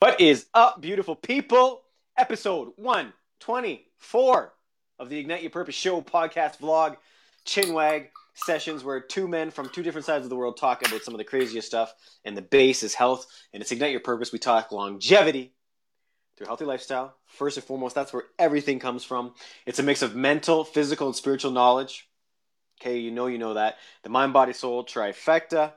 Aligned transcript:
What 0.00 0.18
is 0.18 0.46
up, 0.54 0.80
beautiful 0.80 1.14
people? 1.14 1.82
Episode 2.16 2.72
124 2.76 4.52
of 4.98 5.10
the 5.10 5.18
Ignite 5.18 5.42
Your 5.42 5.50
Purpose 5.50 5.74
Show 5.74 6.00
podcast 6.00 6.56
vlog, 6.56 6.96
Chinwag 7.44 8.06
sessions 8.32 8.82
where 8.82 9.00
two 9.00 9.28
men 9.28 9.50
from 9.50 9.68
two 9.68 9.82
different 9.82 10.06
sides 10.06 10.24
of 10.24 10.30
the 10.30 10.36
world 10.36 10.56
talk 10.56 10.80
about 10.86 11.02
some 11.02 11.12
of 11.12 11.18
the 11.18 11.24
craziest 11.24 11.68
stuff. 11.68 11.92
And 12.24 12.34
the 12.34 12.40
base 12.40 12.82
is 12.82 12.94
health, 12.94 13.26
and 13.52 13.60
it's 13.60 13.72
Ignite 13.72 13.90
Your 13.90 14.00
Purpose. 14.00 14.32
We 14.32 14.38
talk 14.38 14.72
longevity 14.72 15.52
through 16.38 16.46
healthy 16.46 16.64
lifestyle. 16.64 17.14
First 17.26 17.58
and 17.58 17.66
foremost, 17.66 17.94
that's 17.94 18.14
where 18.14 18.24
everything 18.38 18.78
comes 18.78 19.04
from. 19.04 19.34
It's 19.66 19.80
a 19.80 19.82
mix 19.82 20.00
of 20.00 20.16
mental, 20.16 20.64
physical, 20.64 21.08
and 21.08 21.16
spiritual 21.16 21.50
knowledge. 21.50 22.08
Okay, 22.80 23.00
you 23.00 23.10
know, 23.10 23.26
you 23.26 23.36
know 23.36 23.52
that. 23.52 23.76
The 24.02 24.08
mind, 24.08 24.32
body, 24.32 24.54
soul 24.54 24.82
trifecta 24.82 25.74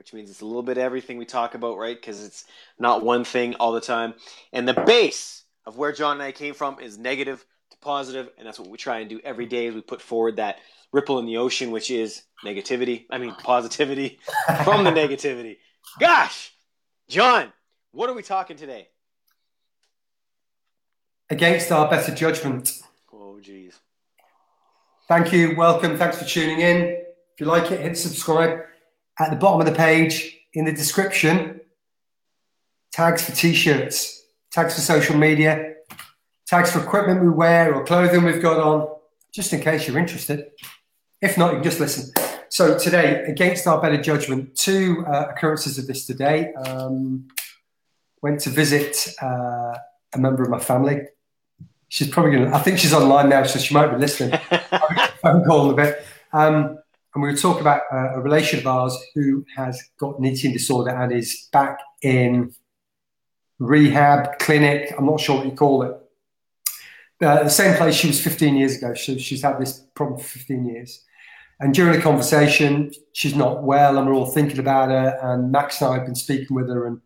which 0.00 0.14
means 0.14 0.30
it's 0.30 0.40
a 0.40 0.46
little 0.46 0.62
bit 0.62 0.78
of 0.78 0.82
everything 0.82 1.18
we 1.18 1.26
talk 1.26 1.54
about, 1.54 1.76
right? 1.76 1.94
Because 1.94 2.24
it's 2.24 2.46
not 2.78 3.04
one 3.04 3.22
thing 3.22 3.54
all 3.56 3.72
the 3.72 3.82
time. 3.82 4.14
And 4.50 4.66
the 4.66 4.72
base 4.72 5.44
of 5.66 5.76
where 5.76 5.92
John 5.92 6.12
and 6.12 6.22
I 6.22 6.32
came 6.32 6.54
from 6.54 6.80
is 6.80 6.96
negative 6.96 7.44
to 7.70 7.76
positive, 7.82 8.30
and 8.38 8.46
that's 8.46 8.58
what 8.58 8.70
we 8.70 8.78
try 8.78 9.00
and 9.00 9.10
do 9.10 9.20
every 9.22 9.44
day. 9.44 9.66
Is 9.66 9.74
we 9.74 9.82
put 9.82 10.00
forward 10.00 10.36
that 10.36 10.56
ripple 10.90 11.18
in 11.18 11.26
the 11.26 11.36
ocean, 11.36 11.70
which 11.70 11.90
is 11.90 12.22
negativity. 12.42 13.04
I 13.10 13.18
mean 13.18 13.34
positivity 13.44 14.18
from 14.64 14.84
the 14.84 14.90
negativity. 14.90 15.58
Gosh, 16.00 16.54
John, 17.06 17.52
what 17.92 18.08
are 18.08 18.14
we 18.14 18.22
talking 18.22 18.56
today? 18.56 18.88
Against 21.28 21.70
our 21.70 21.90
better 21.90 22.14
judgment. 22.14 22.72
Oh, 23.12 23.38
geez. 23.38 23.78
Thank 25.08 25.30
you. 25.30 25.54
Welcome. 25.56 25.98
Thanks 25.98 26.18
for 26.18 26.24
tuning 26.24 26.60
in. 26.60 26.76
If 27.34 27.40
you 27.40 27.44
like 27.44 27.70
it, 27.70 27.80
hit 27.80 27.98
subscribe 27.98 28.60
at 29.20 29.30
the 29.30 29.36
bottom 29.36 29.60
of 29.60 29.66
the 29.66 29.78
page 29.78 30.36
in 30.54 30.64
the 30.64 30.72
description 30.72 31.60
tags 32.92 33.24
for 33.24 33.32
t-shirts 33.32 34.24
tags 34.50 34.74
for 34.74 34.80
social 34.80 35.16
media 35.16 35.74
tags 36.50 36.72
for 36.72 36.82
equipment 36.82 37.22
we 37.22 37.28
wear 37.28 37.72
or 37.72 37.84
clothing 37.84 38.24
we've 38.24 38.42
got 38.42 38.58
on 38.58 38.88
just 39.32 39.52
in 39.52 39.60
case 39.60 39.86
you're 39.86 39.98
interested. 39.98 40.50
If 41.22 41.38
not 41.38 41.52
you 41.52 41.56
can 41.58 41.64
just 41.64 41.80
listen. 41.80 42.12
So 42.48 42.76
today 42.76 43.22
against 43.24 43.66
our 43.66 43.80
better 43.80 44.00
judgment 44.02 44.56
two 44.56 45.04
uh, 45.06 45.26
occurrences 45.30 45.78
of 45.78 45.86
this 45.86 46.06
today. 46.06 46.52
Um, 46.54 47.28
went 48.22 48.40
to 48.40 48.50
visit 48.50 49.14
uh, 49.22 49.76
a 50.12 50.18
member 50.18 50.42
of 50.42 50.50
my 50.50 50.58
family. 50.58 51.02
She's 51.88 52.08
probably 52.08 52.32
going 52.32 52.50
to 52.50 52.56
i 52.56 52.60
think 52.60 52.78
she's 52.78 52.92
online 52.92 53.28
now 53.30 53.42
so 53.44 53.58
she 53.58 53.72
might 53.72 53.88
be 53.88 53.96
listening. 53.96 54.38
Phone 55.22 55.44
call 55.44 55.66
in 55.66 55.72
a 55.72 55.76
bit. 55.76 56.04
Um, 56.32 56.79
and 57.14 57.22
we 57.22 57.30
were 57.30 57.36
talking 57.36 57.62
about 57.62 57.82
uh, 57.92 58.14
a 58.14 58.20
relation 58.20 58.60
of 58.60 58.66
ours 58.66 58.96
who 59.14 59.44
has 59.56 59.82
got 59.98 60.18
an 60.18 60.24
eating 60.24 60.52
disorder 60.52 60.90
and 60.90 61.12
is 61.12 61.48
back 61.52 61.78
in 62.02 62.54
rehab 63.58 64.38
clinic. 64.38 64.94
I'm 64.96 65.06
not 65.06 65.20
sure 65.20 65.36
what 65.36 65.46
you 65.46 65.52
call 65.52 65.82
it. 65.82 65.96
Uh, 67.20 67.42
the 67.42 67.50
same 67.50 67.76
place 67.76 67.96
she 67.96 68.06
was 68.06 68.22
15 68.22 68.56
years 68.56 68.76
ago. 68.76 68.94
So 68.94 69.18
she's 69.18 69.42
had 69.42 69.60
this 69.60 69.84
problem 69.94 70.18
for 70.18 70.24
15 70.24 70.66
years. 70.66 71.04
And 71.60 71.74
during 71.74 71.92
the 71.94 72.00
conversation, 72.00 72.90
she's 73.12 73.34
not 73.34 73.62
well, 73.62 73.98
and 73.98 74.06
we're 74.06 74.14
all 74.14 74.30
thinking 74.30 74.58
about 74.58 74.88
her. 74.88 75.18
And 75.22 75.52
Max 75.52 75.82
and 75.82 75.90
I 75.90 75.94
have 75.98 76.06
been 76.06 76.14
speaking 76.14 76.56
with 76.56 76.68
her, 76.70 76.86
and 76.86 77.02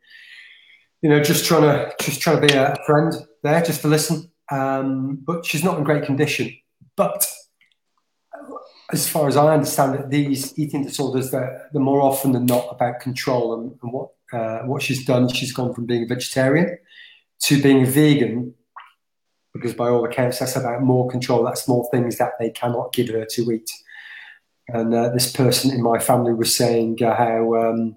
you 1.02 1.10
know, 1.10 1.20
just 1.20 1.44
trying 1.44 1.62
to 1.62 1.92
just 2.00 2.20
trying 2.20 2.40
to 2.40 2.46
be 2.46 2.54
a 2.54 2.76
friend 2.86 3.12
there, 3.42 3.60
just 3.62 3.80
to 3.80 3.88
listen. 3.88 4.30
Um, 4.52 5.16
but 5.26 5.44
she's 5.44 5.64
not 5.64 5.76
in 5.78 5.82
great 5.82 6.04
condition. 6.04 6.54
But 6.94 7.26
as 8.92 9.08
far 9.08 9.28
as 9.28 9.36
I 9.36 9.54
understand 9.54 9.94
it, 9.94 10.10
these 10.10 10.58
eating 10.58 10.84
disorders, 10.84 11.30
they're, 11.30 11.68
they're 11.72 11.82
more 11.82 12.02
often 12.02 12.32
than 12.32 12.46
not 12.46 12.68
about 12.70 13.00
control. 13.00 13.54
And, 13.54 13.78
and 13.82 13.92
what 13.92 14.10
uh, 14.32 14.60
what 14.62 14.82
she's 14.82 15.04
done, 15.04 15.28
she's 15.28 15.52
gone 15.52 15.72
from 15.72 15.86
being 15.86 16.02
a 16.02 16.06
vegetarian 16.06 16.76
to 17.42 17.62
being 17.62 17.82
a 17.82 17.86
vegan, 17.86 18.54
because 19.52 19.74
by 19.74 19.88
all 19.88 20.04
accounts, 20.04 20.38
that's 20.38 20.56
about 20.56 20.82
more 20.82 21.08
control. 21.08 21.44
That's 21.44 21.68
more 21.68 21.88
things 21.90 22.18
that 22.18 22.32
they 22.40 22.50
cannot 22.50 22.92
give 22.92 23.08
her 23.08 23.24
to 23.24 23.52
eat. 23.52 23.70
And 24.68 24.94
uh, 24.94 25.10
this 25.10 25.30
person 25.30 25.70
in 25.70 25.82
my 25.82 25.98
family 25.98 26.32
was 26.32 26.56
saying 26.56 27.02
uh, 27.02 27.14
how 27.14 27.54
um, 27.54 27.96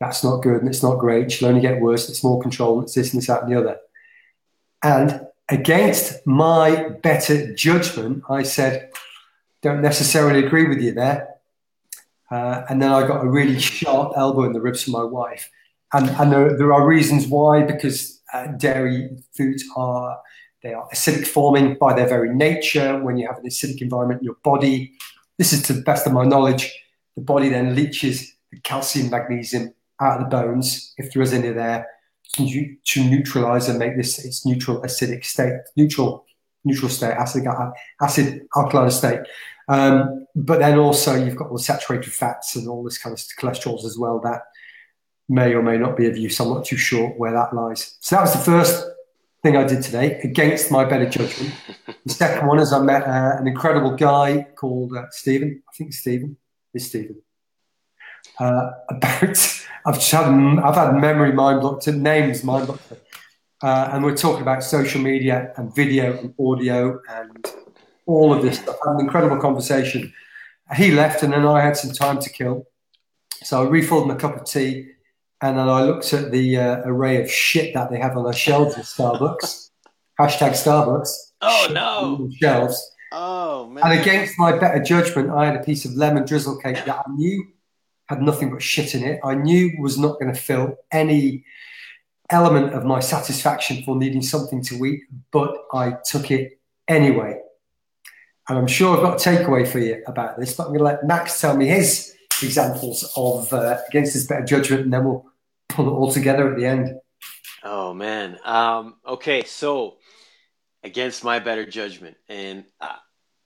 that's 0.00 0.22
not 0.22 0.42
good 0.42 0.60
and 0.60 0.68
it's 0.68 0.82
not 0.82 0.98
great. 0.98 1.32
She'll 1.32 1.48
only 1.48 1.60
get 1.60 1.80
worse. 1.80 2.08
It's 2.08 2.24
more 2.24 2.40
control. 2.40 2.82
It's 2.82 2.94
this 2.94 3.12
and 3.12 3.20
this, 3.20 3.26
that, 3.26 3.42
and 3.42 3.52
the 3.52 3.58
other. 3.58 3.76
And 4.82 5.26
against 5.48 6.24
my 6.26 6.90
better 7.02 7.52
judgment, 7.54 8.22
I 8.30 8.44
said, 8.44 8.90
don't 9.66 9.82
necessarily 9.82 10.44
agree 10.46 10.68
with 10.68 10.80
you 10.80 10.92
there. 10.92 11.28
Uh, 12.30 12.62
and 12.68 12.80
then 12.80 12.92
I 12.92 13.06
got 13.06 13.24
a 13.24 13.28
really 13.28 13.58
sharp 13.60 14.12
elbow 14.16 14.44
in 14.44 14.52
the 14.52 14.60
ribs 14.60 14.84
from 14.84 14.92
my 14.92 15.02
wife. 15.02 15.50
And, 15.92 16.08
and 16.10 16.32
there, 16.32 16.56
there 16.58 16.72
are 16.72 16.86
reasons 16.86 17.26
why, 17.26 17.62
because 17.62 18.20
uh, 18.32 18.46
dairy 18.58 19.10
foods 19.36 19.64
are 19.76 20.18
they 20.62 20.72
are 20.74 20.88
acidic 20.92 21.26
forming 21.26 21.76
by 21.78 21.94
their 21.94 22.08
very 22.08 22.34
nature. 22.34 23.00
When 23.00 23.16
you 23.18 23.28
have 23.28 23.38
an 23.38 23.46
acidic 23.46 23.80
environment 23.82 24.20
in 24.20 24.24
your 24.24 24.36
body, 24.42 24.92
this 25.38 25.52
is 25.52 25.62
to 25.62 25.74
the 25.74 25.82
best 25.82 26.06
of 26.06 26.12
my 26.12 26.24
knowledge, 26.24 26.72
the 27.14 27.22
body 27.22 27.48
then 27.48 27.76
leaches 27.76 28.34
the 28.50 28.58
calcium, 28.60 29.10
magnesium 29.10 29.72
out 30.00 30.20
of 30.20 30.24
the 30.24 30.36
bones, 30.36 30.92
if 30.96 31.12
there 31.12 31.22
is 31.22 31.32
any 31.32 31.50
there, 31.50 31.86
to, 32.34 32.76
to 32.84 33.04
neutralize 33.04 33.68
and 33.68 33.78
make 33.78 33.96
this 33.96 34.24
its 34.24 34.44
neutral 34.44 34.82
acidic 34.82 35.24
state, 35.24 35.54
neutral 35.76 36.26
neutral 36.66 36.90
state, 36.90 37.12
acid, 37.12 37.46
acid 38.02 38.46
alkaline 38.56 38.90
state. 38.90 39.20
Um, 39.68 40.26
but 40.34 40.60
then 40.60 40.78
also 40.78 41.14
you've 41.16 41.36
got 41.36 41.48
all 41.48 41.56
the 41.56 41.62
saturated 41.62 42.12
fats 42.12 42.56
and 42.56 42.68
all 42.68 42.84
this 42.84 42.98
kind 42.98 43.12
of 43.12 43.18
cholesterols 43.18 43.84
as 43.84 43.98
well 43.98 44.20
that 44.20 44.42
may 45.28 45.54
or 45.54 45.62
may 45.62 45.76
not 45.76 45.96
be 45.96 46.06
of 46.06 46.16
use. 46.16 46.38
I'm 46.40 46.48
not 46.48 46.64
too 46.64 46.76
sure 46.76 47.08
where 47.10 47.32
that 47.32 47.52
lies. 47.52 47.96
So 48.00 48.16
that 48.16 48.22
was 48.22 48.32
the 48.32 48.38
first 48.38 48.86
thing 49.42 49.56
I 49.56 49.64
did 49.64 49.82
today 49.82 50.20
against 50.22 50.70
my 50.70 50.84
better 50.84 51.08
judgment. 51.08 51.52
The 52.04 52.12
second 52.12 52.46
one 52.46 52.58
is 52.58 52.72
I 52.72 52.80
met 52.80 53.02
uh, 53.02 53.36
an 53.38 53.46
incredible 53.46 53.96
guy 53.96 54.46
called 54.54 54.96
uh, 54.96 55.06
Stephen. 55.10 55.62
I 55.68 55.76
think 55.76 55.92
Stephen 55.92 56.36
is 56.74 56.86
Stephen. 56.86 57.20
Uh, 58.38 58.70
about 58.88 59.22
I've 59.86 60.02
had 60.02 60.58
I've 60.58 60.74
had 60.74 60.94
memory 60.94 61.32
mind 61.32 61.60
blocked 61.60 61.86
names 61.86 62.42
mind 62.42 62.66
blocked, 62.66 62.92
uh, 63.62 63.90
and 63.92 64.04
we're 64.04 64.16
talking 64.16 64.42
about 64.42 64.64
social 64.64 65.00
media 65.00 65.52
and 65.56 65.74
video 65.74 66.18
and 66.18 66.34
audio 66.40 67.00
and 67.08 67.46
all 68.06 68.32
of 68.32 68.42
this 68.42 68.58
stuff. 68.58 68.76
Had 68.84 68.94
an 68.94 69.00
incredible 69.00 69.38
conversation. 69.38 70.12
He 70.76 70.90
left, 70.90 71.22
and 71.22 71.32
then 71.32 71.46
I 71.46 71.60
had 71.60 71.76
some 71.76 71.92
time 71.92 72.18
to 72.20 72.30
kill. 72.30 72.66
So 73.42 73.62
I 73.62 73.68
refilled 73.68 74.08
my 74.08 74.14
cup 74.14 74.36
of 74.36 74.44
tea, 74.46 74.88
and 75.40 75.58
then 75.58 75.68
I 75.68 75.82
looked 75.82 76.12
at 76.12 76.30
the 76.32 76.56
uh, 76.56 76.82
array 76.84 77.22
of 77.22 77.30
shit 77.30 77.74
that 77.74 77.90
they 77.90 77.98
have 77.98 78.16
on 78.16 78.24
their 78.24 78.32
shelves 78.32 78.76
at 78.76 78.84
Starbucks. 78.84 79.70
Hashtag 80.20 80.52
Starbucks. 80.52 81.10
Oh 81.42 81.68
no! 81.70 82.30
Shelves. 82.40 82.90
Oh 83.12 83.66
man! 83.68 83.84
And 83.84 84.00
against 84.00 84.38
my 84.38 84.58
better 84.58 84.82
judgment, 84.82 85.30
I 85.30 85.46
had 85.46 85.56
a 85.56 85.62
piece 85.62 85.84
of 85.84 85.92
lemon 85.92 86.24
drizzle 86.24 86.56
cake 86.56 86.84
that 86.86 87.04
I 87.06 87.12
knew 87.12 87.46
had 88.08 88.22
nothing 88.22 88.50
but 88.50 88.62
shit 88.62 88.94
in 88.94 89.04
it. 89.04 89.20
I 89.24 89.34
knew 89.34 89.72
was 89.80 89.98
not 89.98 90.18
going 90.20 90.32
to 90.32 90.40
fill 90.40 90.76
any 90.92 91.44
element 92.30 92.72
of 92.72 92.84
my 92.84 93.00
satisfaction 93.00 93.82
for 93.84 93.96
needing 93.96 94.22
something 94.22 94.62
to 94.64 94.84
eat, 94.84 95.02
but 95.30 95.56
I 95.72 95.96
took 96.04 96.30
it 96.30 96.60
anyway. 96.88 97.40
And 98.48 98.58
I'm 98.58 98.66
sure 98.66 98.96
I've 98.96 99.02
got 99.02 99.26
a 99.26 99.28
takeaway 99.28 99.66
for 99.66 99.80
you 99.80 100.02
about 100.06 100.38
this, 100.38 100.54
but 100.54 100.64
I'm 100.64 100.68
going 100.68 100.78
to 100.78 100.84
let 100.84 101.06
Max 101.06 101.40
tell 101.40 101.56
me 101.56 101.66
his 101.66 102.14
examples 102.42 103.10
of 103.16 103.52
uh, 103.52 103.78
against 103.88 104.12
his 104.12 104.26
better 104.26 104.44
judgment, 104.44 104.82
and 104.82 104.92
then 104.92 105.04
we'll 105.04 105.26
pull 105.68 105.88
it 105.88 105.90
all 105.90 106.12
together 106.12 106.50
at 106.50 106.56
the 106.56 106.64
end. 106.64 106.94
Oh 107.64 107.92
man. 107.92 108.38
Um, 108.44 108.96
okay, 109.06 109.42
so 109.44 109.96
against 110.84 111.24
my 111.24 111.40
better 111.40 111.66
judgment, 111.66 112.16
and 112.28 112.64
uh, 112.80 112.96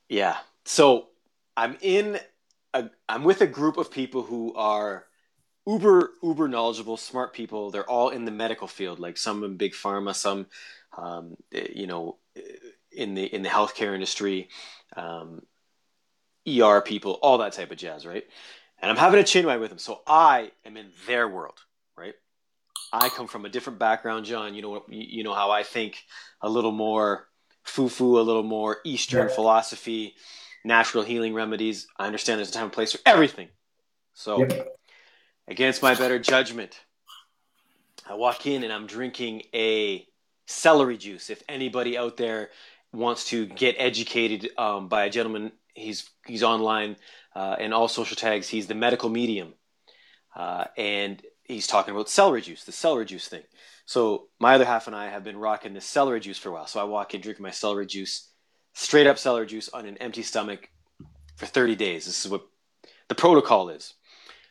yeah, 0.08 0.36
so 0.64 1.08
I'm 1.56 1.76
in. 1.80 2.18
A, 2.72 2.88
I'm 3.08 3.24
with 3.24 3.40
a 3.40 3.48
group 3.48 3.78
of 3.78 3.90
people 3.90 4.22
who 4.22 4.54
are 4.54 5.06
uber 5.66 6.10
uber 6.22 6.46
knowledgeable, 6.46 6.96
smart 6.96 7.32
people. 7.32 7.70
They're 7.70 7.88
all 7.88 8.10
in 8.10 8.24
the 8.24 8.30
medical 8.30 8.68
field, 8.68 9.00
like 9.00 9.16
some 9.16 9.42
in 9.44 9.56
big 9.56 9.72
pharma, 9.72 10.14
some 10.14 10.46
um, 10.96 11.36
you 11.50 11.86
know 11.86 12.18
in 12.92 13.14
the 13.14 13.24
in 13.24 13.42
the 13.42 13.48
healthcare 13.48 13.94
industry 13.94 14.48
um, 14.96 15.42
ER 16.48 16.80
people, 16.80 17.18
all 17.22 17.38
that 17.38 17.52
type 17.52 17.70
of 17.70 17.76
jazz, 17.76 18.06
right? 18.06 18.24
And 18.80 18.90
I'm 18.90 18.96
having 18.96 19.20
a 19.20 19.24
chinwag 19.24 19.60
with 19.60 19.70
them, 19.70 19.78
so 19.78 20.00
I 20.06 20.52
am 20.64 20.76
in 20.76 20.90
their 21.06 21.28
world, 21.28 21.60
right? 21.96 22.14
I 22.92 23.08
come 23.08 23.26
from 23.26 23.44
a 23.44 23.48
different 23.48 23.78
background, 23.78 24.24
John. 24.24 24.54
You 24.54 24.62
know, 24.62 24.84
you 24.88 25.22
know 25.22 25.34
how 25.34 25.50
I 25.50 25.62
think 25.62 26.02
a 26.40 26.48
little 26.48 26.72
more 26.72 27.28
foo-foo, 27.64 28.18
a 28.18 28.22
little 28.22 28.42
more 28.42 28.78
Eastern 28.84 29.28
yeah. 29.28 29.34
philosophy, 29.34 30.14
natural 30.64 31.04
healing 31.04 31.34
remedies. 31.34 31.86
I 31.98 32.06
understand 32.06 32.38
there's 32.38 32.50
a 32.50 32.54
time 32.54 32.64
and 32.64 32.72
place 32.72 32.92
for 32.92 33.00
everything. 33.06 33.48
So, 34.14 34.46
against 35.46 35.82
my 35.82 35.94
better 35.94 36.18
judgment, 36.18 36.80
I 38.08 38.14
walk 38.14 38.46
in 38.46 38.64
and 38.64 38.72
I'm 38.72 38.86
drinking 38.86 39.42
a 39.54 40.06
celery 40.46 40.96
juice. 40.96 41.30
If 41.30 41.42
anybody 41.48 41.96
out 41.96 42.16
there 42.16 42.50
wants 42.92 43.26
to 43.26 43.46
get 43.46 43.76
educated 43.78 44.50
um, 44.58 44.88
by 44.88 45.04
a 45.04 45.10
gentleman. 45.10 45.52
He's 45.74 46.10
he's 46.26 46.42
online 46.42 46.96
uh, 47.34 47.56
and 47.58 47.72
all 47.72 47.88
social 47.88 48.16
tags. 48.16 48.48
He's 48.48 48.66
the 48.66 48.74
medical 48.74 49.08
medium, 49.08 49.54
uh, 50.34 50.64
and 50.76 51.22
he's 51.44 51.66
talking 51.66 51.94
about 51.94 52.08
celery 52.08 52.42
juice, 52.42 52.64
the 52.64 52.72
celery 52.72 53.04
juice 53.04 53.28
thing. 53.28 53.42
So 53.86 54.28
my 54.38 54.54
other 54.54 54.64
half 54.64 54.86
and 54.86 54.94
I 54.94 55.08
have 55.08 55.24
been 55.24 55.36
rocking 55.36 55.74
this 55.74 55.84
celery 55.84 56.20
juice 56.20 56.38
for 56.38 56.50
a 56.50 56.52
while. 56.52 56.66
So 56.66 56.80
I 56.80 56.84
walk 56.84 57.14
in, 57.14 57.20
drink 57.20 57.40
my 57.40 57.50
celery 57.50 57.86
juice, 57.86 58.28
straight 58.72 59.06
up 59.06 59.18
celery 59.18 59.46
juice 59.46 59.68
on 59.68 59.86
an 59.86 59.96
empty 59.98 60.22
stomach 60.22 60.68
for 61.36 61.46
30 61.46 61.74
days. 61.74 62.06
This 62.06 62.24
is 62.24 62.30
what 62.30 62.46
the 63.08 63.14
protocol 63.14 63.70
is. 63.70 63.94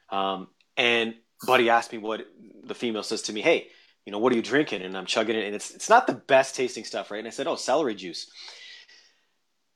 Um, 0.10 0.48
and 0.76 1.16
Buddy 1.46 1.70
asked 1.70 1.92
me 1.92 2.00
what 2.00 2.28
the 2.64 2.76
female 2.76 3.04
says 3.04 3.22
to 3.24 3.34
me, 3.34 3.42
Hey, 3.42 3.68
you 4.10 4.12
know, 4.12 4.18
what 4.18 4.34
are 4.34 4.36
you 4.36 4.42
drinking? 4.42 4.82
And 4.82 4.98
I'm 4.98 5.06
chugging 5.06 5.36
it. 5.36 5.46
And 5.46 5.54
it's, 5.54 5.70
it's 5.70 5.88
not 5.88 6.08
the 6.08 6.16
best 6.16 6.56
tasting 6.56 6.84
stuff, 6.84 7.12
right? 7.12 7.20
And 7.20 7.28
I 7.28 7.30
said, 7.30 7.46
Oh, 7.46 7.56
celery 7.56 7.94
juice. 7.94 8.28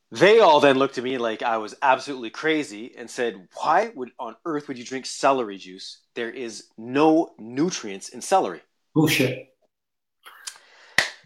They 0.09 0.39
all 0.39 0.59
then 0.59 0.80
looked 0.80 0.97
at 0.97 1.03
me 1.03 1.19
like 1.19 1.44
I 1.44 1.57
was 1.57 1.75
absolutely 1.83 2.31
crazy 2.31 2.95
and 2.97 3.07
said, 3.07 3.47
Why 3.62 3.91
would 3.94 4.09
on 4.18 4.35
earth 4.44 4.68
would 4.68 4.80
you 4.80 4.85
drink 4.85 5.06
celery 5.06 5.59
juice? 5.59 6.00
There 6.15 6.31
is 6.31 6.63
no 6.80 7.35
nutrients 7.38 8.09
in 8.09 8.21
celery. 8.21 8.62
Oh, 8.63 9.01
Bullshit. 9.01 9.50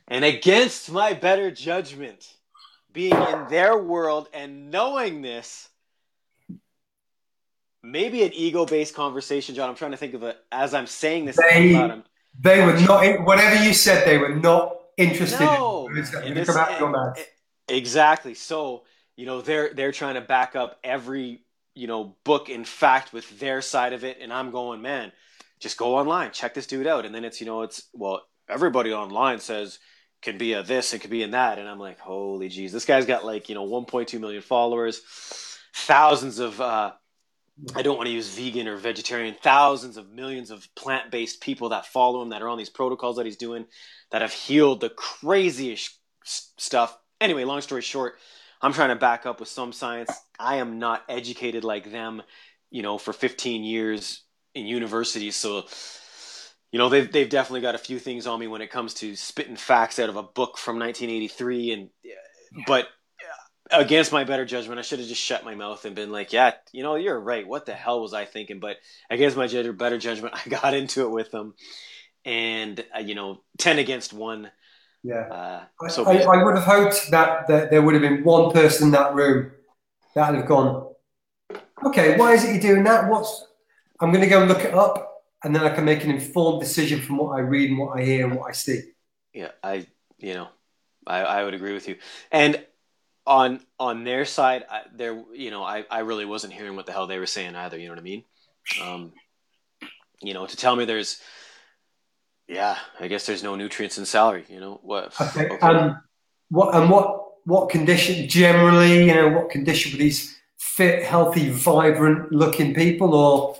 And 0.09 0.25
against 0.25 0.91
my 0.91 1.13
better 1.13 1.49
judgment, 1.49 2.27
being 2.91 3.13
in 3.13 3.47
their 3.49 3.77
world 3.77 4.27
and 4.33 4.69
knowing 4.69 5.21
this, 5.21 5.69
maybe 7.81 8.23
an 8.23 8.33
ego 8.33 8.65
based 8.65 8.95
conversation, 8.95 9.55
John. 9.55 9.69
I'm 9.69 9.75
trying 9.75 9.91
to 9.91 9.97
think 9.97 10.13
of 10.13 10.23
it 10.23 10.37
as 10.51 10.73
I'm 10.73 10.87
saying 10.87 11.23
this. 11.23 11.37
They, 11.37 12.03
they 12.39 12.65
were 12.65 12.79
not, 12.79 13.25
whatever 13.25 13.63
you 13.63 13.73
said, 13.73 14.07
they 14.07 14.17
were 14.17 14.35
not 14.35 14.77
interested 14.97 15.41
no, 15.45 15.87
in, 15.87 15.97
in 15.97 16.33
this, 16.33 16.55
Exactly. 17.67 18.33
So, 18.33 18.83
you 19.15 19.25
know, 19.25 19.41
they're 19.41 19.73
they're 19.73 19.91
trying 19.91 20.15
to 20.15 20.21
back 20.21 20.55
up 20.55 20.79
every, 20.83 21.41
you 21.75 21.87
know, 21.87 22.15
book 22.23 22.49
in 22.49 22.63
fact 22.63 23.13
with 23.13 23.39
their 23.39 23.61
side 23.61 23.93
of 23.93 24.03
it 24.03 24.17
and 24.21 24.31
I'm 24.31 24.51
going, 24.51 24.81
man, 24.81 25.11
just 25.59 25.77
go 25.77 25.97
online, 25.97 26.31
check 26.31 26.53
this 26.53 26.67
dude 26.67 26.87
out. 26.87 27.05
And 27.05 27.13
then 27.13 27.25
it's, 27.25 27.39
you 27.39 27.47
know, 27.47 27.63
it's 27.63 27.89
well, 27.93 28.21
everybody 28.47 28.93
online 28.93 29.39
says 29.39 29.79
can 30.21 30.37
be 30.37 30.53
a 30.53 30.63
this, 30.63 30.93
it 30.93 30.99
could 30.99 31.11
be 31.11 31.23
in 31.23 31.31
that. 31.31 31.59
And 31.59 31.67
I'm 31.67 31.79
like, 31.79 31.99
holy 31.99 32.49
jeez, 32.49 32.71
this 32.71 32.85
guy's 32.85 33.05
got 33.05 33.25
like, 33.25 33.49
you 33.49 33.55
know, 33.55 33.67
1.2 33.67 34.19
million 34.19 34.41
followers, 34.41 35.01
thousands 35.73 36.39
of 36.39 36.61
uh 36.61 36.93
I 37.75 37.81
don't 37.81 37.97
want 37.97 38.07
to 38.07 38.13
use 38.13 38.29
vegan 38.29 38.67
or 38.67 38.77
vegetarian, 38.77 39.35
thousands 39.41 39.97
of 39.97 40.09
millions 40.09 40.51
of 40.51 40.67
plant 40.75 41.11
based 41.11 41.41
people 41.41 41.69
that 41.69 41.87
follow 41.87 42.21
him 42.21 42.29
that 42.29 42.41
are 42.41 42.49
on 42.49 42.57
these 42.57 42.69
protocols 42.69 43.17
that 43.17 43.25
he's 43.25 43.37
doing 43.37 43.65
that 44.11 44.21
have 44.21 44.33
healed 44.33 44.79
the 44.81 44.89
craziest 44.89 45.97
stuff 46.23 46.97
Anyway, 47.19 47.43
long 47.43 47.61
story 47.61 47.81
short, 47.81 48.15
I'm 48.61 48.73
trying 48.73 48.89
to 48.89 48.95
back 48.95 49.25
up 49.25 49.39
with 49.39 49.49
some 49.49 49.73
science. 49.73 50.11
I 50.39 50.57
am 50.57 50.79
not 50.79 51.03
educated 51.09 51.63
like 51.63 51.91
them, 51.91 52.21
you 52.69 52.83
know, 52.83 52.97
for 52.97 53.13
15 53.13 53.63
years 53.63 54.23
in 54.53 54.65
university. 54.65 55.31
So, 55.31 55.65
you 56.71 56.77
know, 56.77 56.89
they've, 56.89 57.11
they've 57.11 57.29
definitely 57.29 57.61
got 57.61 57.75
a 57.75 57.79
few 57.79 57.97
things 57.97 58.27
on 58.27 58.39
me 58.39 58.47
when 58.47 58.61
it 58.61 58.69
comes 58.69 58.93
to 58.95 59.15
spitting 59.15 59.55
facts 59.55 59.99
out 59.99 60.09
of 60.09 60.15
a 60.15 60.23
book 60.23 60.57
from 60.57 60.77
1983. 60.77 61.71
And, 61.71 61.89
but 62.67 62.87
against 63.71 64.11
my 64.11 64.23
better 64.23 64.45
judgment, 64.45 64.79
I 64.79 64.83
should 64.83 64.99
have 64.99 65.07
just 65.07 65.21
shut 65.21 65.45
my 65.45 65.55
mouth 65.55 65.85
and 65.85 65.95
been 65.95 66.11
like, 66.11 66.33
yeah, 66.33 66.53
you 66.71 66.83
know, 66.83 66.95
you're 66.95 67.19
right. 67.19 67.47
What 67.47 67.65
the 67.65 67.73
hell 67.73 68.01
was 68.01 68.13
I 68.13 68.25
thinking? 68.25 68.59
But 68.59 68.77
against 69.09 69.37
my 69.37 69.47
better 69.73 69.97
judgment, 69.97 70.33
I 70.45 70.49
got 70.49 70.73
into 70.73 71.05
it 71.05 71.11
with 71.11 71.31
them. 71.31 71.53
And, 72.25 72.83
uh, 72.95 72.99
you 72.99 73.15
know, 73.15 73.41
10 73.57 73.79
against 73.79 74.13
one 74.13 74.51
yeah. 75.03 75.67
Uh, 75.79 75.87
so 75.87 76.05
I, 76.05 76.17
I, 76.23 76.43
would 76.43 76.55
have 76.55 76.65
hoped 76.65 77.11
that, 77.11 77.47
that 77.47 77.69
there 77.69 77.81
would 77.81 77.93
have 77.93 78.01
been 78.01 78.23
one 78.25 78.51
person 78.51 78.87
in 78.87 78.91
that 78.91 79.13
room 79.13 79.51
that 80.15 80.29
would 80.29 80.39
have 80.39 80.47
gone, 80.47 80.93
okay, 81.85 82.17
why 82.17 82.33
is 82.33 82.43
it 82.43 82.51
you're 82.51 82.73
doing 82.73 82.83
that? 82.83 83.09
What's 83.09 83.45
I'm 83.99 84.11
going 84.11 84.23
to 84.23 84.29
go 84.29 84.41
and 84.41 84.49
look 84.49 84.65
it 84.65 84.73
up, 84.73 85.23
and 85.43 85.55
then 85.55 85.63
I 85.63 85.69
can 85.69 85.85
make 85.85 86.03
an 86.03 86.11
informed 86.11 86.59
decision 86.59 87.01
from 87.01 87.17
what 87.17 87.37
I 87.37 87.39
read 87.39 87.69
and 87.69 87.79
what 87.79 87.97
I 87.97 88.03
hear 88.03 88.27
and 88.27 88.35
what 88.35 88.49
I 88.49 88.51
see. 88.51 88.81
Yeah, 89.33 89.51
I 89.63 89.87
you 90.17 90.33
know, 90.33 90.49
I, 91.05 91.19
I 91.19 91.43
would 91.43 91.53
agree 91.53 91.73
with 91.73 91.87
you. 91.87 91.95
And 92.31 92.63
on 93.27 93.59
on 93.77 94.03
their 94.05 94.25
side, 94.25 94.65
I, 94.71 94.83
there 94.95 95.21
you 95.33 95.51
know, 95.51 95.63
I, 95.63 95.85
I 95.91 95.99
really 95.99 96.25
wasn't 96.25 96.53
hearing 96.53 96.75
what 96.75 96.85
the 96.85 96.93
hell 96.93 97.05
they 97.05 97.19
were 97.19 97.27
saying 97.27 97.55
either. 97.55 97.77
You 97.77 97.87
know 97.87 97.91
what 97.91 97.99
I 97.99 98.03
mean? 98.03 98.23
Um, 98.81 99.13
you 100.21 100.33
know, 100.33 100.47
to 100.47 100.57
tell 100.57 100.75
me 100.75 100.85
there's 100.85 101.21
yeah, 102.47 102.77
I 102.99 103.07
guess 103.07 103.25
there's 103.25 103.43
no 103.43 103.55
nutrients 103.55 103.97
in 103.97 104.05
celery. 104.05 104.45
You 104.47 104.59
know 104.59 104.79
what? 104.81 105.13
Okay. 105.19 105.49
okay. 105.49 105.67
Um, 105.67 106.01
what 106.49 106.73
and 106.73 106.89
what 106.89 107.23
what 107.43 107.69
condition 107.69 108.27
generally? 108.29 109.05
You 109.05 109.13
know, 109.13 109.29
what 109.29 109.49
condition 109.49 109.91
were 109.91 109.97
these 109.97 110.37
fit, 110.57 111.03
healthy, 111.03 111.49
vibrant 111.49 112.31
looking 112.31 112.73
people, 112.73 113.13
or? 113.13 113.57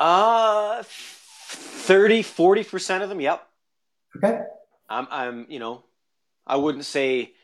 Uh, 0.00 0.82
30, 0.84 2.22
40 2.22 2.64
percent 2.64 3.02
of 3.02 3.10
them. 3.10 3.20
Yep. 3.20 3.46
Okay. 4.16 4.40
I'm, 4.88 5.06
I'm, 5.10 5.46
you 5.50 5.58
know, 5.58 5.84
I 6.46 6.56
wouldn't 6.56 6.86
say 6.86 7.34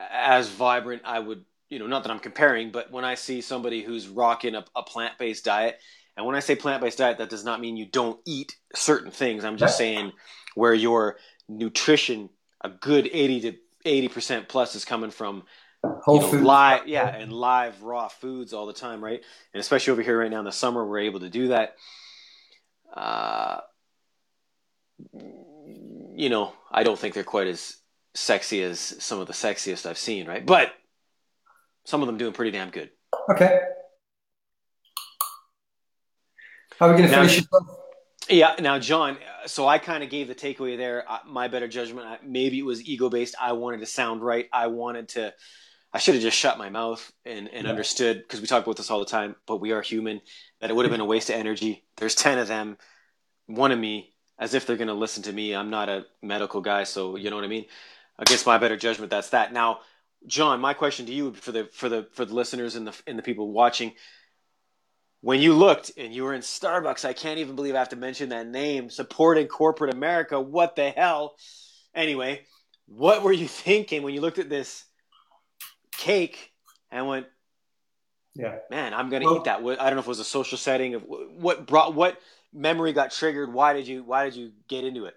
as 0.00 0.48
vibrant. 0.48 1.02
I 1.04 1.18
would, 1.18 1.44
you 1.68 1.78
know, 1.78 1.86
not 1.86 2.02
that 2.04 2.12
I'm 2.12 2.20
comparing, 2.20 2.70
but 2.70 2.90
when 2.90 3.04
I 3.04 3.14
see 3.14 3.40
somebody 3.40 3.82
who's 3.82 4.08
rocking 4.08 4.54
a, 4.54 4.64
a 4.74 4.82
plant 4.82 5.18
based 5.18 5.44
diet 5.44 5.78
and 6.16 6.26
when 6.26 6.36
I 6.36 6.40
say 6.40 6.54
plant 6.54 6.82
based 6.82 6.98
diet, 6.98 7.18
that 7.18 7.30
does 7.30 7.44
not 7.44 7.60
mean 7.60 7.76
you 7.76 7.86
don't 7.86 8.20
eat 8.24 8.56
certain 8.74 9.10
things. 9.10 9.44
I'm 9.44 9.56
just 9.56 9.76
saying 9.76 10.12
where 10.54 10.74
your 10.74 11.16
nutrition, 11.48 12.30
a 12.60 12.68
good 12.68 13.08
80 13.12 13.40
to 13.40 13.54
80% 13.84 14.48
plus, 14.48 14.74
is 14.74 14.84
coming 14.84 15.10
from 15.10 15.42
whole 15.82 16.24
you 16.24 16.32
know, 16.32 16.44
live, 16.44 16.86
yeah, 16.86 17.08
and 17.08 17.32
live 17.32 17.82
raw 17.82 18.08
foods 18.08 18.52
all 18.52 18.66
the 18.66 18.72
time, 18.72 19.02
right? 19.02 19.20
And 19.52 19.60
especially 19.60 19.92
over 19.92 20.02
here 20.02 20.18
right 20.18 20.30
now 20.30 20.38
in 20.38 20.44
the 20.44 20.52
summer, 20.52 20.86
we're 20.86 21.00
able 21.00 21.20
to 21.20 21.30
do 21.30 21.48
that. 21.48 21.74
Uh, 22.94 23.60
you 25.12 26.28
know, 26.28 26.52
I 26.70 26.84
don't 26.84 26.98
think 26.98 27.14
they're 27.14 27.24
quite 27.24 27.48
as 27.48 27.76
sexy 28.14 28.62
as 28.62 28.78
some 28.80 29.18
of 29.18 29.26
the 29.26 29.32
sexiest 29.32 29.86
I've 29.86 29.98
seen, 29.98 30.26
right? 30.26 30.44
But 30.44 30.72
some 31.84 32.00
of 32.00 32.06
them 32.06 32.16
doing 32.16 32.32
pretty 32.32 32.50
damn 32.50 32.70
good. 32.70 32.90
Okay. 33.30 33.60
How 36.78 36.88
are 36.88 36.92
we 36.92 36.98
going 36.98 37.10
to 37.10 37.14
finish? 37.14 37.44
Yeah. 38.28 38.54
Now, 38.58 38.78
John. 38.78 39.18
So 39.46 39.68
I 39.68 39.78
kind 39.78 40.02
of 40.02 40.10
gave 40.10 40.28
the 40.28 40.34
takeaway 40.34 40.76
there. 40.76 41.04
My 41.26 41.48
better 41.48 41.68
judgment. 41.68 42.06
Maybe 42.24 42.58
it 42.58 42.64
was 42.64 42.82
ego 42.82 43.08
based. 43.08 43.34
I 43.40 43.52
wanted 43.52 43.80
to 43.80 43.86
sound 43.86 44.22
right. 44.22 44.48
I 44.52 44.68
wanted 44.68 45.10
to. 45.10 45.34
I 45.92 45.98
should 45.98 46.14
have 46.14 46.22
just 46.22 46.36
shut 46.36 46.58
my 46.58 46.70
mouth 46.70 47.12
and, 47.24 47.48
and 47.48 47.64
yeah. 47.64 47.70
understood 47.70 48.22
because 48.22 48.40
we 48.40 48.46
talk 48.46 48.64
about 48.64 48.76
this 48.76 48.90
all 48.90 48.98
the 48.98 49.04
time. 49.04 49.36
But 49.46 49.60
we 49.60 49.72
are 49.72 49.82
human. 49.82 50.20
That 50.60 50.70
it 50.70 50.76
would 50.76 50.84
have 50.84 50.90
been 50.90 51.00
a 51.00 51.04
waste 51.04 51.30
of 51.30 51.36
energy. 51.36 51.84
There's 51.96 52.14
ten 52.14 52.38
of 52.38 52.48
them. 52.48 52.78
One 53.46 53.72
of 53.72 53.78
me. 53.78 54.10
As 54.36 54.52
if 54.52 54.66
they're 54.66 54.76
going 54.76 54.88
to 54.88 54.94
listen 54.94 55.22
to 55.24 55.32
me. 55.32 55.54
I'm 55.54 55.70
not 55.70 55.88
a 55.88 56.06
medical 56.20 56.60
guy, 56.60 56.82
so 56.82 57.14
you 57.14 57.30
know 57.30 57.36
what 57.36 57.44
I 57.44 57.48
mean. 57.48 57.66
Against 58.18 58.46
my 58.46 58.58
better 58.58 58.76
judgment, 58.76 59.10
that's 59.10 59.30
that. 59.30 59.52
Now, 59.52 59.80
John, 60.26 60.60
my 60.60 60.72
question 60.72 61.06
to 61.06 61.12
you 61.12 61.32
for 61.32 61.52
the 61.52 61.64
for 61.72 61.88
the 61.88 62.08
for 62.12 62.24
the 62.24 62.34
listeners 62.34 62.76
and 62.76 62.86
the 62.86 63.02
and 63.06 63.18
the 63.18 63.22
people 63.22 63.50
watching 63.50 63.92
when 65.24 65.40
you 65.40 65.54
looked 65.54 65.90
and 65.96 66.14
you 66.14 66.22
were 66.22 66.34
in 66.34 66.42
Starbucks, 66.42 67.06
I 67.06 67.14
can't 67.14 67.38
even 67.38 67.56
believe 67.56 67.74
I 67.74 67.78
have 67.78 67.88
to 67.88 67.96
mention 67.96 68.28
that 68.28 68.46
name, 68.46 68.90
supporting 68.90 69.46
corporate 69.46 69.94
America. 69.94 70.38
What 70.38 70.76
the 70.76 70.90
hell? 70.90 71.36
Anyway, 71.94 72.42
what 72.88 73.22
were 73.22 73.32
you 73.32 73.48
thinking 73.66 74.02
when 74.02 74.12
you 74.12 74.20
looked 74.20 74.38
at 74.38 74.50
this 74.50 74.84
cake 75.96 76.52
and 76.90 77.08
went, 77.08 77.26
yeah, 78.34 78.56
man, 78.70 78.92
I'm 78.92 79.08
going 79.08 79.22
to 79.22 79.28
well, 79.28 79.38
eat 79.38 79.44
that. 79.44 79.60
I 79.60 79.62
don't 79.62 79.94
know 79.94 80.00
if 80.00 80.04
it 80.04 80.08
was 80.08 80.18
a 80.18 80.24
social 80.24 80.58
setting 80.58 80.94
of 80.94 81.04
what 81.06 81.66
brought, 81.66 81.94
what 81.94 82.20
memory 82.52 82.92
got 82.92 83.10
triggered. 83.10 83.50
Why 83.50 83.72
did 83.72 83.88
you, 83.88 84.04
why 84.04 84.26
did 84.26 84.36
you 84.36 84.52
get 84.68 84.84
into 84.84 85.06
it? 85.06 85.14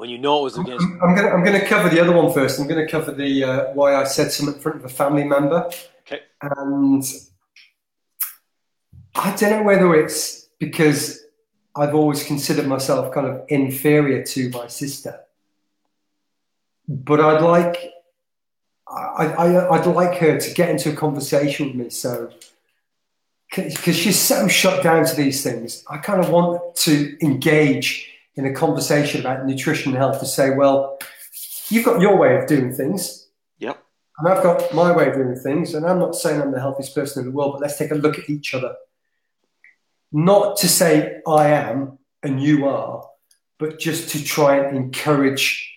When 0.00 0.08
you 0.08 0.16
know 0.16 0.40
it 0.40 0.44
was 0.44 0.56
against. 0.56 0.86
I'm 1.02 1.14
going 1.14 1.26
to, 1.26 1.30
I'm 1.30 1.44
going 1.44 1.60
to 1.60 1.66
cover 1.66 1.90
the 1.90 2.00
other 2.00 2.12
one 2.12 2.32
first. 2.32 2.58
I'm 2.58 2.66
going 2.66 2.82
to 2.82 2.90
cover 2.90 3.12
the, 3.12 3.44
uh, 3.44 3.64
why 3.74 3.94
I 3.94 4.04
said 4.04 4.32
something 4.32 4.54
in 4.54 4.60
front 4.62 4.78
of 4.78 4.84
a 4.86 4.88
family 4.88 5.24
member. 5.24 5.70
Okay. 6.06 6.22
And 6.40 7.04
I 9.14 9.36
don't 9.36 9.50
know 9.50 9.62
whether 9.62 9.94
it's 9.94 10.48
because 10.58 11.22
I've 11.76 11.94
always 11.94 12.24
considered 12.24 12.66
myself 12.66 13.12
kind 13.12 13.26
of 13.26 13.44
inferior 13.48 14.24
to 14.24 14.48
my 14.48 14.68
sister, 14.68 15.20
but 16.88 17.20
I'd 17.20 17.42
like 17.42 17.92
I, 18.88 19.26
I 19.26 19.78
I'd 19.78 19.86
like 19.86 20.18
her 20.18 20.40
to 20.40 20.54
get 20.54 20.70
into 20.70 20.92
a 20.92 20.96
conversation 20.96 21.66
with 21.66 21.76
me. 21.76 21.90
So 21.90 22.30
because 23.54 23.96
she's 23.96 24.18
so 24.18 24.48
shut 24.48 24.82
down 24.82 25.04
to 25.04 25.14
these 25.14 25.42
things, 25.42 25.84
I 25.90 25.98
kind 25.98 26.24
of 26.24 26.30
want 26.30 26.74
to 26.76 27.18
engage 27.20 28.08
in 28.40 28.46
a 28.46 28.54
conversation 28.54 29.20
about 29.20 29.46
nutrition 29.46 29.92
and 29.92 29.98
health 29.98 30.20
to 30.20 30.26
say, 30.26 30.50
well, 30.50 30.98
you've 31.68 31.84
got 31.84 32.00
your 32.00 32.16
way 32.16 32.36
of 32.36 32.46
doing 32.46 32.72
things. 32.72 33.28
Yeah, 33.58 33.74
and 34.18 34.28
I've 34.28 34.42
got 34.42 34.74
my 34.74 34.90
way 34.92 35.08
of 35.08 35.14
doing 35.14 35.36
things, 35.36 35.74
and 35.74 35.86
I'm 35.86 35.98
not 35.98 36.14
saying 36.14 36.40
I'm 36.40 36.52
the 36.52 36.60
healthiest 36.60 36.94
person 36.94 37.20
in 37.20 37.30
the 37.30 37.36
world, 37.36 37.52
but 37.52 37.62
let's 37.62 37.78
take 37.78 37.90
a 37.90 37.94
look 37.94 38.18
at 38.18 38.30
each 38.30 38.54
other. 38.54 38.74
Not 40.12 40.56
to 40.58 40.68
say 40.68 41.20
I 41.26 41.48
am 41.48 41.98
and 42.22 42.42
you 42.42 42.66
are, 42.66 43.06
but 43.58 43.78
just 43.78 44.10
to 44.10 44.24
try 44.24 44.56
and 44.56 44.76
encourage 44.76 45.70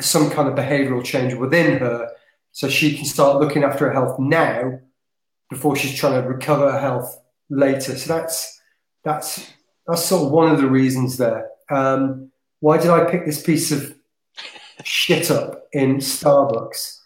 some 0.00 0.30
kind 0.30 0.48
of 0.48 0.54
behavioral 0.54 1.04
change 1.04 1.34
within 1.34 1.78
her 1.78 2.10
so 2.52 2.68
she 2.68 2.96
can 2.96 3.04
start 3.04 3.40
looking 3.40 3.62
after 3.64 3.86
her 3.86 3.92
health 3.92 4.18
now 4.18 4.80
before 5.48 5.76
she's 5.76 5.94
trying 5.94 6.20
to 6.20 6.28
recover 6.28 6.70
her 6.70 6.80
health 6.80 7.18
later. 7.48 7.96
So 7.96 8.14
that's 8.14 8.60
that's 9.04 9.46
that's 9.86 10.04
sort 10.04 10.26
of 10.26 10.32
one 10.32 10.50
of 10.50 10.60
the 10.60 10.68
reasons 10.68 11.16
there. 11.16 11.48
Um, 11.70 12.30
why 12.60 12.78
did 12.78 12.90
I 12.90 13.10
pick 13.10 13.26
this 13.26 13.42
piece 13.42 13.72
of 13.72 13.94
shit 14.84 15.30
up 15.30 15.66
in 15.72 15.96
Starbucks? 15.96 16.98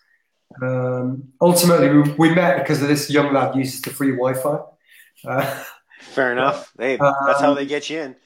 Um, 0.63 1.33
ultimately, 1.41 1.89
we, 1.89 2.13
we, 2.13 2.35
met 2.35 2.59
because 2.59 2.83
of 2.83 2.89
this 2.89 3.11
young 3.11 3.33
lad 3.33 3.55
uses 3.57 3.83
the 3.83 3.91
free 3.91 4.13
Wi-Fi. 4.13 4.59
Uh, 5.27 5.65
Fair 6.01 6.33
enough. 6.33 6.73
Hey, 6.79 6.97
that's 6.97 7.41
how 7.41 7.51
um, 7.51 7.57
they 7.57 7.67
get 7.67 7.91
you 7.91 8.01
in. 8.01 8.17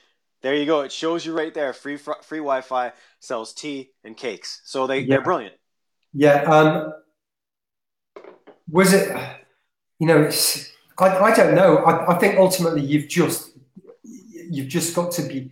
There 0.43 0.55
you 0.55 0.67
go. 0.67 0.81
It 0.81 0.93
shows 0.93 1.25
you 1.27 1.37
right 1.37 1.53
there. 1.53 1.73
Free 1.73 1.97
free 1.97 2.39
Wi-Fi 2.39 2.93
sells 3.19 3.53
tea 3.53 3.91
and 4.05 4.17
cakes. 4.17 4.63
So 4.65 4.87
they 4.87 5.01
yeah. 5.01 5.07
they're 5.09 5.23
brilliant. 5.23 5.55
Yeah. 6.13 6.43
Um, 6.43 6.93
was 8.69 8.93
it? 8.93 9.17
You 9.99 10.07
know, 10.07 10.23
it's. 10.23 10.71
I, 10.99 11.19
I 11.19 11.35
don't 11.35 11.55
know. 11.55 11.79
I, 11.79 12.15
I 12.15 12.19
think 12.19 12.39
ultimately 12.39 12.83
you've 12.83 13.09
just 13.09 13.50
you've 14.51 14.69
just 14.69 14.95
got 14.95 15.13
to 15.13 15.23
be 15.23 15.51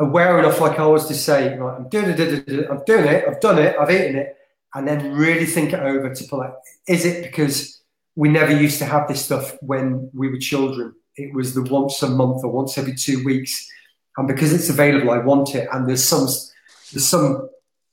aware 0.00 0.38
enough, 0.38 0.60
like 0.60 0.78
I 0.78 0.86
was 0.86 1.06
to 1.08 1.14
say, 1.14 1.56
right, 1.56 1.76
I'm 1.76 1.88
doing 1.88 2.10
it, 2.10 2.70
I'm 2.70 2.82
doing 2.84 3.04
it, 3.06 3.24
I've 3.28 3.40
done 3.40 3.58
it, 3.58 3.76
I've 3.78 3.90
eaten 3.90 4.16
it, 4.16 4.36
and 4.74 4.86
then 4.86 5.12
really 5.12 5.46
think 5.46 5.72
it 5.72 5.80
over 5.80 6.14
to 6.14 6.24
pull 6.24 6.42
out. 6.42 6.56
Is 6.86 7.04
it 7.04 7.22
because 7.22 7.82
we 8.14 8.28
never 8.28 8.52
used 8.52 8.78
to 8.78 8.84
have 8.84 9.08
this 9.08 9.24
stuff 9.24 9.56
when 9.60 10.10
we 10.14 10.28
were 10.28 10.38
children? 10.38 10.94
It 11.16 11.34
was 11.34 11.54
the 11.54 11.62
once 11.62 12.02
a 12.02 12.08
month 12.08 12.44
or 12.44 12.50
once 12.50 12.78
every 12.78 12.94
two 12.94 13.24
weeks, 13.24 13.68
and 14.16 14.28
because 14.28 14.52
it's 14.52 14.68
available, 14.68 15.10
I 15.10 15.18
want 15.18 15.54
it. 15.54 15.68
And 15.72 15.88
there's 15.88 16.04
some 16.04 16.26
there's 16.92 17.06
some 17.06 17.48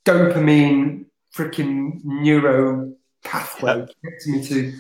dopamine 0.06 1.06
freaking 1.36 2.04
neuro 2.04 2.94
pathway 3.24 3.72
uh, 3.72 3.86
gets 4.04 4.28
me 4.28 4.44
to, 4.46 4.74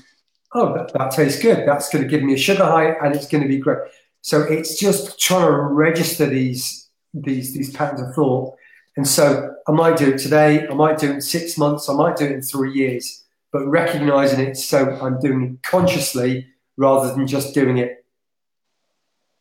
oh, 0.53 0.73
that, 0.73 0.93
that 0.93 1.11
tastes 1.11 1.41
good. 1.41 1.67
That's 1.67 1.89
going 1.89 2.03
to 2.03 2.09
give 2.09 2.23
me 2.23 2.35
a 2.35 2.37
sugar 2.37 2.63
high, 2.63 2.91
and 2.91 3.15
it's 3.15 3.27
going 3.27 3.43
to 3.43 3.49
be 3.49 3.57
great. 3.57 3.79
So 4.25 4.41
it's 4.41 4.79
just 4.79 5.19
trying 5.19 5.45
to 5.45 5.51
register 5.51 6.25
these 6.25 6.89
these 7.13 7.53
these 7.53 7.71
patterns 7.71 8.01
of 8.01 8.15
thought. 8.15 8.55
And 8.97 9.07
so 9.07 9.53
I 9.67 9.71
might 9.71 9.97
do 9.97 10.13
it 10.13 10.17
today, 10.17 10.67
I 10.67 10.73
might 10.73 10.97
do 10.97 11.11
it 11.11 11.13
in 11.13 11.21
six 11.21 11.59
months, 11.59 11.87
I 11.89 11.93
might 11.93 12.17
do 12.17 12.25
it 12.25 12.31
in 12.31 12.41
three 12.41 12.73
years, 12.73 13.23
but 13.51 13.67
recognizing 13.67 14.39
it 14.39 14.57
so 14.57 14.97
I'm 14.99 15.19
doing 15.19 15.43
it 15.43 15.61
consciously 15.61 16.47
rather 16.75 17.13
than 17.13 17.27
just 17.27 17.53
doing 17.53 17.77
it 17.77 18.03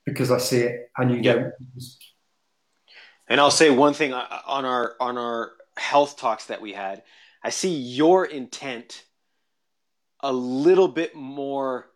because 0.04 0.30
I 0.30 0.36
see 0.36 0.58
it 0.58 0.90
and 0.98 1.10
you 1.10 1.16
yep. 1.22 1.36
don't. 1.36 1.84
And 3.26 3.40
I'll 3.40 3.50
say 3.50 3.70
one 3.70 3.94
thing 3.94 4.12
uh, 4.12 4.26
uh, 4.30 4.40
on 4.46 4.66
our 4.66 4.96
on 5.00 5.16
our 5.16 5.52
health 5.78 6.18
talks 6.18 6.44
that 6.46 6.60
we 6.60 6.74
had. 6.74 7.04
I 7.42 7.48
see 7.48 7.74
your 7.74 8.26
intent 8.26 9.04
a 10.20 10.30
little 10.30 10.88
bit 10.88 11.14
more 11.14 11.86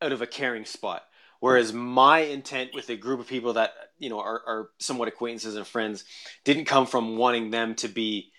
out 0.00 0.12
of 0.12 0.22
a 0.22 0.26
caring 0.28 0.66
spot. 0.66 1.02
Whereas 1.44 1.74
my 1.74 2.20
intent 2.20 2.70
with 2.72 2.88
a 2.88 2.96
group 2.96 3.20
of 3.20 3.26
people 3.26 3.52
that 3.52 3.74
you 3.98 4.08
know 4.08 4.18
are, 4.18 4.40
are 4.46 4.68
somewhat 4.78 5.08
acquaintances 5.08 5.56
and 5.56 5.66
friends 5.66 6.02
didn't 6.42 6.64
come 6.64 6.86
from 6.86 7.18
wanting 7.18 7.50
them 7.50 7.74
to 7.74 7.88
be 7.88 8.32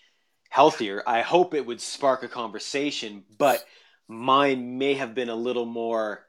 healthier. 0.50 1.03
I 1.05 1.21
hope 1.21 1.53
it 1.53 1.67
would 1.67 1.79
spark 1.81 2.24
a 2.24 2.27
conversation, 2.27 3.24
but 3.38 3.63
mine 4.07 4.79
may 4.79 4.95
have 4.95 5.13
been 5.13 5.29
a 5.29 5.35
little 5.35 5.67
more 5.67 6.25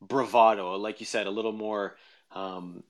bravado, 0.00 0.76
like 0.76 0.98
you 0.98 1.04
said, 1.04 1.26
a 1.26 1.30
little 1.30 1.52
more, 1.52 1.96
um, 2.32 2.82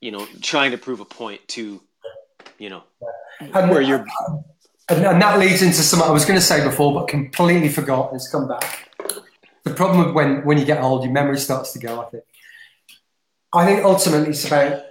you 0.00 0.12
know, 0.12 0.24
trying 0.40 0.70
to 0.70 0.78
prove 0.78 1.00
a 1.00 1.04
point 1.04 1.40
to, 1.48 1.82
you 2.56 2.70
know, 2.70 2.84
and, 3.40 3.68
where 3.68 3.80
you're. 3.80 4.06
And, 4.88 5.04
and 5.04 5.20
that 5.20 5.40
leads 5.40 5.60
into 5.60 5.82
something 5.82 6.08
I 6.08 6.12
was 6.12 6.24
going 6.24 6.38
to 6.38 6.46
say 6.46 6.62
before, 6.62 6.94
but 6.94 7.08
completely 7.08 7.68
forgot. 7.68 8.14
It's 8.14 8.30
come 8.30 8.46
back. 8.46 8.90
The 9.64 9.74
problem 9.74 10.06
with 10.06 10.14
when 10.14 10.44
when 10.44 10.56
you 10.56 10.64
get 10.64 10.80
old, 10.80 11.02
your 11.02 11.12
memory 11.12 11.38
starts 11.38 11.72
to 11.72 11.80
go. 11.80 12.00
I 12.00 12.04
think. 12.10 12.22
I 13.52 13.66
think 13.66 13.84
ultimately 13.84 14.30
it's 14.30 14.46
about 14.46 14.82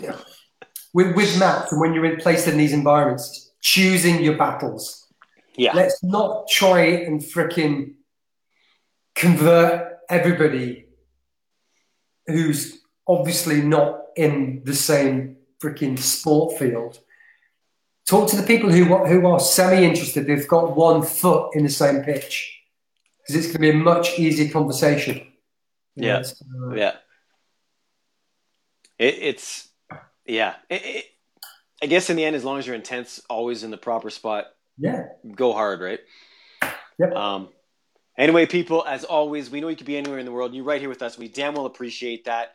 yeah, 0.00 0.16
with 0.92 1.14
with 1.14 1.38
maths 1.38 1.72
and 1.72 1.80
when 1.80 1.94
you're 1.94 2.04
in 2.04 2.16
placed 2.18 2.48
in 2.48 2.56
these 2.56 2.72
environments, 2.72 3.52
choosing 3.60 4.22
your 4.22 4.36
battles. 4.36 5.06
Yeah. 5.56 5.72
Let's 5.74 6.02
not 6.02 6.48
try 6.48 6.80
and 6.80 7.20
freaking 7.20 7.94
convert 9.14 9.98
everybody 10.08 10.86
who's 12.26 12.80
obviously 13.06 13.60
not 13.60 14.00
in 14.16 14.62
the 14.64 14.74
same 14.74 15.36
freaking 15.62 15.98
sport 15.98 16.58
field. 16.58 16.98
Talk 18.08 18.28
to 18.30 18.36
the 18.36 18.42
people 18.42 18.70
who 18.70 18.84
who 18.84 19.26
are 19.26 19.40
semi 19.40 19.84
interested. 19.84 20.26
They've 20.26 20.48
got 20.48 20.76
one 20.76 21.02
foot 21.02 21.54
in 21.54 21.62
the 21.62 21.70
same 21.70 22.02
pitch 22.02 22.60
because 23.20 23.36
it's 23.36 23.46
going 23.46 23.54
to 23.54 23.58
be 23.60 23.70
a 23.70 23.74
much 23.74 24.18
easier 24.18 24.50
conversation. 24.50 25.26
Yeah, 25.94 26.22
uh, 26.64 26.74
yeah. 26.74 26.96
It, 28.98 29.18
it's 29.20 29.68
yeah. 30.26 30.54
It, 30.68 30.82
it, 30.84 31.04
I 31.82 31.86
guess 31.86 32.10
in 32.10 32.16
the 32.16 32.24
end, 32.24 32.36
as 32.36 32.44
long 32.44 32.58
as 32.58 32.66
your 32.66 32.76
intent's 32.76 33.20
always 33.28 33.64
in 33.64 33.70
the 33.70 33.76
proper 33.76 34.10
spot, 34.10 34.46
yeah, 34.78 35.04
go 35.34 35.52
hard, 35.52 35.80
right? 35.80 36.00
Yep. 36.98 37.14
Um. 37.14 37.48
Anyway, 38.18 38.46
people, 38.46 38.84
as 38.86 39.04
always, 39.04 39.50
we 39.50 39.60
know 39.60 39.68
you 39.68 39.76
could 39.76 39.86
be 39.86 39.96
anywhere 39.96 40.18
in 40.18 40.26
the 40.26 40.32
world. 40.32 40.54
You're 40.54 40.64
right 40.64 40.80
here 40.80 40.90
with 40.90 41.02
us. 41.02 41.18
We 41.18 41.28
damn 41.28 41.54
well 41.54 41.66
appreciate 41.66 42.26
that. 42.26 42.52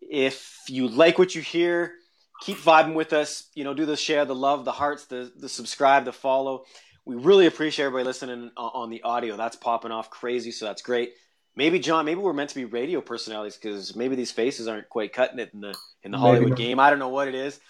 If 0.00 0.60
you 0.68 0.86
like 0.86 1.18
what 1.18 1.34
you 1.34 1.42
hear, 1.42 1.94
keep 2.42 2.58
vibing 2.58 2.94
with 2.94 3.12
us. 3.12 3.48
You 3.54 3.64
know, 3.64 3.74
do 3.74 3.86
the 3.86 3.96
share, 3.96 4.24
the 4.24 4.34
love, 4.34 4.64
the 4.64 4.72
hearts, 4.72 5.06
the 5.06 5.32
the 5.36 5.48
subscribe, 5.48 6.04
the 6.04 6.12
follow. 6.12 6.64
We 7.04 7.16
really 7.16 7.46
appreciate 7.46 7.86
everybody 7.86 8.04
listening 8.04 8.50
on 8.56 8.90
the 8.90 9.02
audio. 9.02 9.36
That's 9.36 9.56
popping 9.56 9.90
off 9.90 10.10
crazy, 10.10 10.52
so 10.52 10.66
that's 10.66 10.82
great 10.82 11.14
maybe 11.58 11.80
John, 11.80 12.06
maybe 12.06 12.20
we're 12.20 12.32
meant 12.32 12.50
to 12.50 12.54
be 12.54 12.64
radio 12.64 13.02
personalities 13.02 13.56
because 13.56 13.94
maybe 13.96 14.14
these 14.14 14.30
faces 14.30 14.68
aren't 14.68 14.88
quite 14.88 15.12
cutting 15.12 15.40
it 15.40 15.50
in 15.52 15.60
the 15.60 15.76
in 16.04 16.12
the 16.12 16.16
Hollywood 16.16 16.56
game. 16.56 16.80
I 16.80 16.88
don't 16.88 17.00
know 17.00 17.08
what 17.08 17.28
it 17.28 17.34
is, 17.34 17.60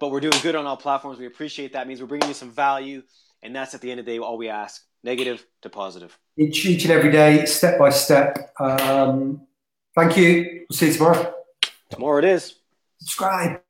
but 0.00 0.10
we're 0.10 0.20
doing 0.20 0.38
good 0.42 0.54
on 0.54 0.64
all 0.64 0.76
platforms. 0.76 1.18
We 1.18 1.26
appreciate 1.26 1.74
that. 1.74 1.82
It 1.82 1.88
means 1.88 2.00
we're 2.00 2.06
bringing 2.06 2.28
you 2.28 2.34
some 2.34 2.52
value, 2.52 3.02
and 3.42 3.54
that's 3.54 3.74
at 3.74 3.82
the 3.82 3.90
end 3.90 4.00
of 4.00 4.06
the 4.06 4.12
day 4.12 4.18
all 4.18 4.38
we 4.38 4.48
ask: 4.48 4.82
negative 5.04 5.44
to 5.62 5.68
positive. 5.68 6.16
Each 6.38 6.64
each 6.64 6.84
and 6.84 6.92
every 6.92 7.10
day, 7.10 7.44
step 7.44 7.78
by 7.78 7.90
step. 7.90 8.54
Um, 8.58 9.46
thank 9.94 10.16
you. 10.16 10.64
We'll 10.70 10.78
see 10.78 10.86
you 10.86 10.92
tomorrow. 10.94 11.34
Tomorrow 11.90 12.18
it 12.18 12.24
is. 12.24 12.54
Subscribe. 13.00 13.60